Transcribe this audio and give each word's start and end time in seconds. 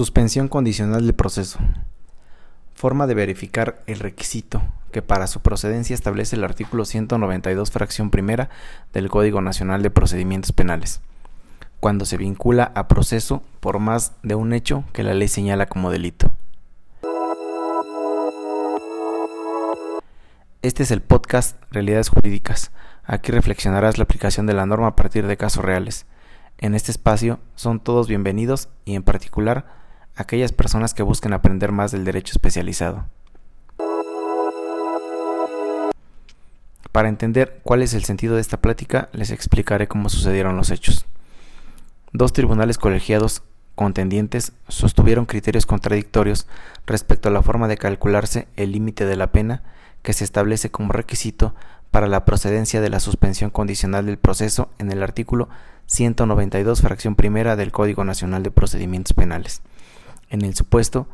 Suspensión 0.00 0.48
condicional 0.48 1.04
del 1.04 1.14
proceso. 1.14 1.58
Forma 2.74 3.06
de 3.06 3.12
verificar 3.12 3.82
el 3.86 3.98
requisito 3.98 4.62
que 4.92 5.02
para 5.02 5.26
su 5.26 5.40
procedencia 5.40 5.92
establece 5.92 6.36
el 6.36 6.44
artículo 6.44 6.86
192 6.86 7.70
fracción 7.70 8.08
primera 8.08 8.48
del 8.94 9.10
Código 9.10 9.42
Nacional 9.42 9.82
de 9.82 9.90
Procedimientos 9.90 10.52
Penales, 10.52 11.02
cuando 11.80 12.06
se 12.06 12.16
vincula 12.16 12.72
a 12.74 12.88
proceso 12.88 13.42
por 13.60 13.78
más 13.78 14.12
de 14.22 14.36
un 14.36 14.54
hecho 14.54 14.84
que 14.94 15.02
la 15.02 15.12
ley 15.12 15.28
señala 15.28 15.66
como 15.66 15.90
delito. 15.90 16.32
Este 20.62 20.82
es 20.82 20.92
el 20.92 21.02
podcast 21.02 21.62
Realidades 21.70 22.08
Jurídicas. 22.08 22.70
Aquí 23.04 23.32
reflexionarás 23.32 23.98
la 23.98 24.04
aplicación 24.04 24.46
de 24.46 24.54
la 24.54 24.64
norma 24.64 24.86
a 24.86 24.96
partir 24.96 25.26
de 25.26 25.36
casos 25.36 25.62
reales. 25.62 26.06
En 26.56 26.74
este 26.74 26.90
espacio 26.90 27.38
son 27.54 27.80
todos 27.80 28.08
bienvenidos 28.08 28.70
y 28.86 28.94
en 28.94 29.02
particular 29.02 29.78
aquellas 30.20 30.52
personas 30.52 30.94
que 30.94 31.02
busquen 31.02 31.32
aprender 31.32 31.72
más 31.72 31.92
del 31.92 32.04
derecho 32.04 32.32
especializado. 32.32 33.06
Para 36.92 37.08
entender 37.08 37.60
cuál 37.62 37.82
es 37.82 37.94
el 37.94 38.04
sentido 38.04 38.34
de 38.34 38.40
esta 38.40 38.60
plática, 38.60 39.08
les 39.12 39.30
explicaré 39.30 39.86
cómo 39.86 40.08
sucedieron 40.08 40.56
los 40.56 40.70
hechos. 40.70 41.06
Dos 42.12 42.32
tribunales 42.32 42.78
colegiados 42.78 43.42
contendientes 43.76 44.52
sostuvieron 44.68 45.26
criterios 45.26 45.66
contradictorios 45.66 46.46
respecto 46.86 47.28
a 47.28 47.32
la 47.32 47.42
forma 47.42 47.68
de 47.68 47.78
calcularse 47.78 48.48
el 48.56 48.72
límite 48.72 49.06
de 49.06 49.16
la 49.16 49.30
pena 49.30 49.62
que 50.02 50.12
se 50.12 50.24
establece 50.24 50.70
como 50.70 50.92
requisito 50.92 51.54
para 51.90 52.08
la 52.08 52.24
procedencia 52.24 52.80
de 52.80 52.90
la 52.90 53.00
suspensión 53.00 53.50
condicional 53.50 54.06
del 54.06 54.18
proceso 54.18 54.70
en 54.78 54.90
el 54.90 55.02
artículo 55.02 55.48
192, 55.86 56.82
fracción 56.82 57.14
primera 57.14 57.56
del 57.56 57.72
Código 57.72 58.04
Nacional 58.04 58.42
de 58.42 58.50
Procedimientos 58.50 59.12
Penales 59.12 59.62
en 60.30 60.42
el 60.42 60.54
supuesto 60.54 61.06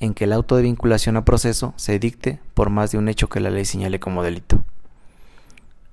en 0.00 0.14
que 0.14 0.24
el 0.24 0.32
auto 0.32 0.56
de 0.56 0.62
vinculación 0.62 1.16
a 1.16 1.24
proceso 1.24 1.74
se 1.76 1.98
dicte 1.98 2.38
por 2.54 2.70
más 2.70 2.92
de 2.92 2.98
un 2.98 3.08
hecho 3.08 3.28
que 3.28 3.40
la 3.40 3.50
ley 3.50 3.64
señale 3.64 3.98
como 3.98 4.22
delito. 4.22 4.62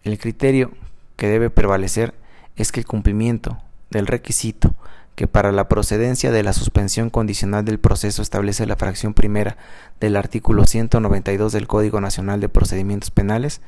El 0.04 0.20
criterio 0.20 0.72
que 1.16 1.28
debe 1.28 1.50
prevalecer 1.50 2.14
es 2.56 2.72
que 2.72 2.82
el 2.82 2.86
cumplimiento 2.86 3.58
del 3.90 4.08
requisito 4.08 4.76
que 5.16 5.28
para 5.28 5.52
la 5.52 5.70
procedencia 5.70 6.30
de 6.32 6.44
la 6.44 6.54
suspensión 6.54 7.10
condicional 7.10 7.64
del 7.64 7.80
proceso 7.80 8.22
establece 8.22 8.66
la 8.66 8.76
fracción 8.76 9.14
primera 9.14 9.58
del 10.00 10.18
artículo 10.18 10.66
192 10.66 11.54
del 11.54 11.68
Código 11.68 12.02
Nacional 12.02 12.42
de 12.42 12.50
Procedimientos 12.50 13.12
Penales, 13.12 13.62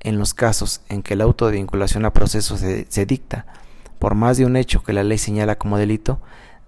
en 0.00 0.18
los 0.18 0.32
casos 0.32 0.80
en 0.88 1.02
que 1.02 1.14
el 1.14 1.20
auto 1.20 1.46
de 1.46 1.52
vinculación 1.52 2.04
a 2.04 2.12
proceso 2.12 2.56
se, 2.56 2.86
se 2.88 3.04
dicta 3.04 3.46
por 3.98 4.14
más 4.14 4.36
de 4.36 4.46
un 4.46 4.56
hecho 4.56 4.82
que 4.82 4.92
la 4.92 5.04
ley 5.04 5.18
señala 5.18 5.56
como 5.56 5.78
delito, 5.78 6.20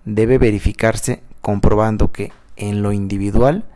debe 0.05 0.39
verificarse 0.39 1.23
comprobando 1.45 2.11
que, 2.11 2.33
en 2.57 2.83
lo 2.83 2.93
individual, 2.93 3.67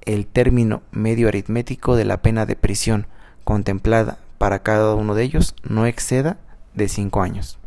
el 0.00 0.26
término 0.26 0.80
medio 0.92 1.28
aritmético 1.28 1.94
de 1.94 2.06
la 2.06 2.22
pena 2.22 2.46
de 2.46 2.56
prisión 2.56 3.06
contemplada 3.44 4.16
para 4.38 4.62
cada 4.62 4.94
uno 4.94 5.14
de 5.14 5.24
ellos 5.24 5.54
no 5.62 5.84
exceda 5.84 6.38
de 6.72 6.88
5 6.88 7.20
años. 7.20 7.58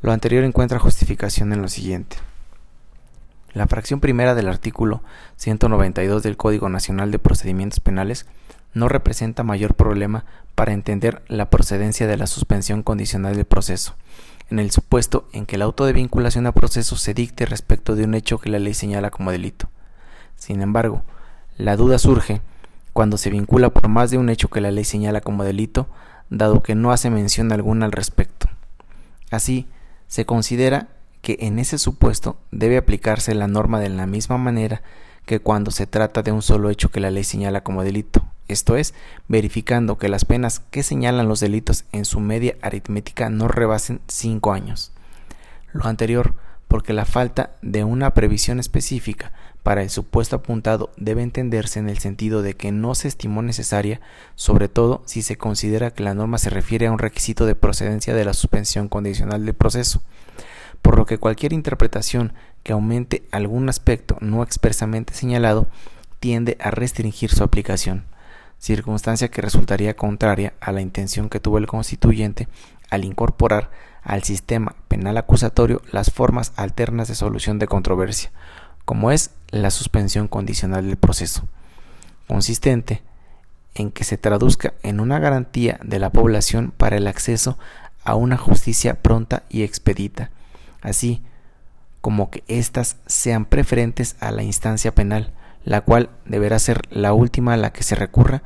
Lo 0.00 0.12
anterior 0.12 0.44
encuentra 0.44 0.78
justificación 0.78 1.52
en 1.52 1.60
lo 1.60 1.68
siguiente. 1.68 2.16
La 3.56 3.66
fracción 3.66 4.00
primera 4.00 4.34
del 4.34 4.48
artículo 4.48 5.02
192 5.36 6.22
del 6.22 6.36
Código 6.36 6.68
Nacional 6.68 7.10
de 7.10 7.18
Procedimientos 7.18 7.80
Penales 7.80 8.26
no 8.74 8.86
representa 8.86 9.44
mayor 9.44 9.72
problema 9.72 10.26
para 10.54 10.74
entender 10.74 11.22
la 11.26 11.48
procedencia 11.48 12.06
de 12.06 12.18
la 12.18 12.26
suspensión 12.26 12.82
condicional 12.82 13.34
del 13.34 13.46
proceso, 13.46 13.94
en 14.50 14.58
el 14.58 14.72
supuesto 14.72 15.26
en 15.32 15.46
que 15.46 15.56
el 15.56 15.62
auto 15.62 15.86
de 15.86 15.94
vinculación 15.94 16.46
a 16.46 16.52
proceso 16.52 16.96
se 16.96 17.14
dicte 17.14 17.46
respecto 17.46 17.94
de 17.94 18.04
un 18.04 18.12
hecho 18.12 18.36
que 18.36 18.50
la 18.50 18.58
ley 18.58 18.74
señala 18.74 19.10
como 19.10 19.30
delito. 19.30 19.70
Sin 20.34 20.60
embargo, 20.60 21.02
la 21.56 21.76
duda 21.76 21.98
surge 21.98 22.42
cuando 22.92 23.16
se 23.16 23.30
vincula 23.30 23.70
por 23.70 23.88
más 23.88 24.10
de 24.10 24.18
un 24.18 24.28
hecho 24.28 24.50
que 24.50 24.60
la 24.60 24.70
ley 24.70 24.84
señala 24.84 25.22
como 25.22 25.44
delito, 25.44 25.88
dado 26.28 26.62
que 26.62 26.74
no 26.74 26.92
hace 26.92 27.08
mención 27.08 27.50
alguna 27.52 27.86
al 27.86 27.92
respecto. 27.92 28.50
Así, 29.30 29.66
se 30.08 30.26
considera 30.26 30.88
que 31.26 31.38
en 31.40 31.58
ese 31.58 31.76
supuesto 31.76 32.38
debe 32.52 32.76
aplicarse 32.76 33.34
la 33.34 33.48
norma 33.48 33.80
de 33.80 33.88
la 33.88 34.06
misma 34.06 34.38
manera 34.38 34.82
que 35.24 35.40
cuando 35.40 35.72
se 35.72 35.88
trata 35.88 36.22
de 36.22 36.30
un 36.30 36.40
solo 36.40 36.70
hecho 36.70 36.92
que 36.92 37.00
la 37.00 37.10
ley 37.10 37.24
señala 37.24 37.64
como 37.64 37.82
delito, 37.82 38.24
esto 38.46 38.76
es, 38.76 38.94
verificando 39.26 39.98
que 39.98 40.08
las 40.08 40.24
penas 40.24 40.60
que 40.70 40.84
señalan 40.84 41.26
los 41.26 41.40
delitos 41.40 41.84
en 41.90 42.04
su 42.04 42.20
media 42.20 42.54
aritmética 42.62 43.28
no 43.28 43.48
rebasen 43.48 44.00
5 44.06 44.52
años. 44.52 44.92
Lo 45.72 45.86
anterior 45.86 46.34
porque 46.68 46.92
la 46.92 47.04
falta 47.04 47.56
de 47.60 47.82
una 47.82 48.14
previsión 48.14 48.60
específica 48.60 49.32
para 49.64 49.82
el 49.82 49.90
supuesto 49.90 50.36
apuntado 50.36 50.92
debe 50.96 51.22
entenderse 51.22 51.80
en 51.80 51.88
el 51.88 51.98
sentido 51.98 52.42
de 52.42 52.54
que 52.54 52.70
no 52.70 52.94
se 52.94 53.08
estimó 53.08 53.42
necesaria, 53.42 54.00
sobre 54.36 54.68
todo 54.68 55.02
si 55.06 55.22
se 55.22 55.36
considera 55.36 55.90
que 55.90 56.04
la 56.04 56.14
norma 56.14 56.38
se 56.38 56.50
refiere 56.50 56.86
a 56.86 56.92
un 56.92 57.00
requisito 57.00 57.46
de 57.46 57.56
procedencia 57.56 58.14
de 58.14 58.24
la 58.24 58.32
suspensión 58.32 58.86
condicional 58.86 59.44
del 59.44 59.54
proceso, 59.54 60.02
por 60.86 60.96
lo 60.96 61.04
que 61.04 61.18
cualquier 61.18 61.52
interpretación 61.52 62.32
que 62.62 62.72
aumente 62.72 63.24
algún 63.32 63.68
aspecto 63.68 64.18
no 64.20 64.44
expresamente 64.44 65.14
señalado 65.14 65.66
tiende 66.20 66.56
a 66.60 66.70
restringir 66.70 67.32
su 67.32 67.42
aplicación 67.42 68.04
circunstancia 68.60 69.28
que 69.28 69.42
resultaría 69.42 69.96
contraria 69.96 70.54
a 70.60 70.70
la 70.70 70.82
intención 70.82 71.28
que 71.28 71.40
tuvo 71.40 71.58
el 71.58 71.66
constituyente 71.66 72.46
al 72.88 73.04
incorporar 73.04 73.72
al 74.04 74.22
sistema 74.22 74.76
penal 74.86 75.16
acusatorio 75.16 75.82
las 75.90 76.12
formas 76.12 76.52
alternas 76.54 77.08
de 77.08 77.16
solución 77.16 77.58
de 77.58 77.66
controversia, 77.66 78.30
como 78.84 79.10
es 79.10 79.32
la 79.48 79.72
suspensión 79.72 80.28
condicional 80.28 80.86
del 80.86 80.98
proceso, 80.98 81.48
consistente 82.28 83.02
en 83.74 83.90
que 83.90 84.04
se 84.04 84.18
traduzca 84.18 84.74
en 84.84 85.00
una 85.00 85.18
garantía 85.18 85.80
de 85.82 85.98
la 85.98 86.10
población 86.10 86.72
para 86.76 86.96
el 86.96 87.08
acceso 87.08 87.58
a 88.04 88.14
una 88.14 88.36
justicia 88.36 89.02
pronta 89.02 89.42
y 89.48 89.64
expedita, 89.64 90.30
así 90.86 91.20
como 92.00 92.30
que 92.30 92.44
éstas 92.46 92.98
sean 93.06 93.44
preferentes 93.44 94.16
a 94.20 94.30
la 94.30 94.44
instancia 94.44 94.94
penal, 94.94 95.32
la 95.64 95.80
cual 95.80 96.10
deberá 96.24 96.60
ser 96.60 96.82
la 96.90 97.12
última 97.12 97.54
a 97.54 97.56
la 97.56 97.72
que 97.72 97.82
se 97.82 97.96
recurra 97.96 98.44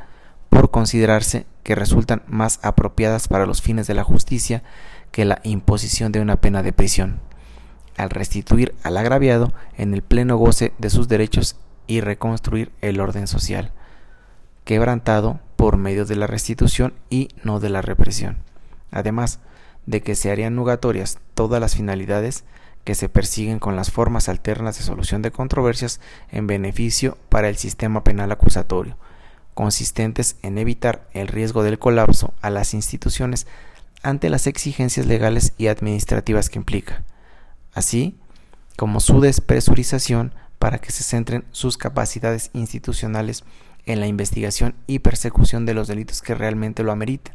por 0.49 0.71
considerarse 0.71 1.47
que 1.63 1.75
resultan 1.75 2.23
más 2.27 2.59
apropiadas 2.63 3.29
para 3.29 3.45
los 3.45 3.61
fines 3.61 3.87
de 3.87 3.95
la 3.95 4.05
justicia 4.05 4.63
que 5.13 5.27
la 5.27 5.41
imposición 5.43 6.13
de 6.13 6.21
una 6.21 6.41
pena 6.41 6.63
de 6.63 6.73
prisión, 6.73 7.21
al 7.99 8.09
restituir 8.09 8.75
al 8.83 8.97
agraviado 8.97 9.53
en 9.77 9.93
el 9.93 10.01
pleno 10.01 10.39
goce 10.39 10.73
de 10.79 10.89
sus 10.89 11.09
derechos 11.09 11.57
y 11.87 12.01
reconstruir 12.01 12.73
el 12.81 13.01
orden 13.01 13.27
social, 13.27 13.73
quebrantado 14.65 15.41
por 15.57 15.77
medio 15.77 16.07
de 16.07 16.17
la 16.17 16.27
restitución 16.27 16.95
y 17.11 17.29
no 17.45 17.61
de 17.61 17.69
la 17.69 17.83
represión, 17.83 18.39
además 18.91 19.41
de 19.91 20.03
que 20.03 20.15
se 20.15 20.31
harían 20.31 20.55
nugatorias 20.55 21.19
todas 21.35 21.61
las 21.61 21.75
finalidades 21.75 22.45
que 22.85 22.95
se 22.95 23.09
persiguen 23.09 23.59
con 23.59 23.77
las 23.77 23.91
formas 23.91 24.29
alternas 24.29 24.79
de 24.79 24.85
solución 24.85 25.21
de 25.21 25.33
controversias 25.33 26.01
en 26.31 26.47
beneficio 26.47 27.19
para 27.29 27.49
el 27.49 27.57
sistema 27.57 28.05
penal 28.05 28.33
acusatorio, 28.33 28.97
consistentes 29.55 30.37
en 30.43 30.59
evitar 30.59 31.09
el 31.13 31.29
riesgo 31.29 31.63
del 31.63 31.79
colapso 31.79 32.33
a 32.41 32.51
las 32.51 32.73
instituciones 32.73 33.47
ante 34.03 34.31
las 34.31 34.47
exigencias 34.47 35.07
legales 35.07 35.53
y 35.59 35.67
administrativas 35.67 36.49
que 36.49 36.59
implica, 36.59 37.03
así 37.75 38.17
como 38.77 39.01
su 39.01 39.21
despresurización 39.21 40.33
para 40.59 40.79
que 40.79 40.93
se 40.93 41.05
centren 41.05 41.45
sus 41.51 41.77
capacidades 41.77 42.51
institucionales 42.55 43.45
en 43.87 44.01
la 44.01 44.07
investigación 44.07 44.75
y 44.87 45.01
persecución 45.01 45.67
de 45.67 45.75
los 45.75 45.89
delitos 45.89 46.23
que 46.23 46.35
realmente 46.35 46.83
lo 46.83 46.93
ameriten, 46.93 47.35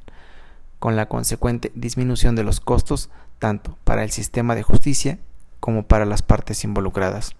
con 0.79 0.95
la 0.95 1.07
consecuente 1.07 1.71
disminución 1.75 2.35
de 2.35 2.43
los 2.43 2.59
costos 2.59 3.09
tanto 3.39 3.77
para 3.83 4.03
el 4.03 4.11
sistema 4.11 4.53
de 4.55 4.63
justicia 4.63 5.19
como 5.59 5.83
para 5.83 6.05
las 6.05 6.21
partes 6.21 6.63
involucradas. 6.63 7.35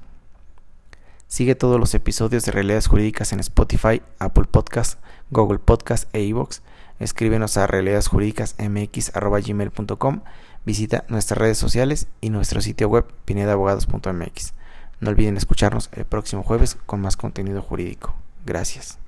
Sigue 1.28 1.56
todos 1.56 1.80
los 1.80 1.94
episodios 1.94 2.44
de 2.46 2.52
Realidades 2.52 2.88
Jurídicas 2.88 3.32
en 3.34 3.40
Spotify, 3.40 4.02
Apple 4.20 4.46
Podcast, 4.50 5.00
Google 5.32 5.60
Podcast 5.60 6.08
e 6.14 6.22
iVoox. 6.22 6.62
Escríbenos 7.00 7.58
a 7.58 7.68
realidadesjurídicasmx.gmail.com 7.68 10.22
Visita 10.66 11.06
nuestras 11.10 11.38
redes 11.38 11.60
sociales 11.60 12.08
y 12.22 12.32
nuestro 12.32 12.60
sitio 12.60 12.90
web 12.90 13.06
pinedabogados.mx. 13.26 14.54
No 15.00 15.12
olviden 15.12 15.38
escucharnos 15.38 15.90
el 15.94 16.06
próximo 16.06 16.42
jueves 16.42 16.76
con 16.88 17.02
más 17.02 17.18
contenido 17.18 17.62
jurídico. 17.62 18.16
Gracias. 18.46 19.05